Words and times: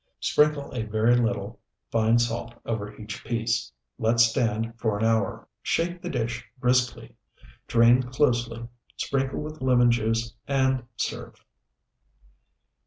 Sprinkle 0.19 0.71
a 0.71 0.81
very 0.81 1.15
little 1.15 1.59
fine 1.91 2.17
salt 2.17 2.55
over 2.65 2.95
each 2.97 3.23
piece. 3.23 3.71
Let 3.99 4.19
stand 4.19 4.73
for 4.79 4.97
an 4.97 5.05
hour. 5.05 5.47
Shake 5.61 6.01
the 6.01 6.09
dish 6.09 6.43
briskly, 6.59 7.15
drain 7.67 8.01
closely, 8.01 8.67
sprinkle 8.97 9.43
with 9.43 9.61
lemon 9.61 9.91
juice, 9.91 10.33
and 10.47 10.85
serve. 10.97 11.45